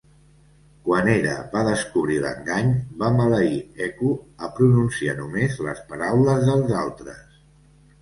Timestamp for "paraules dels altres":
5.95-7.43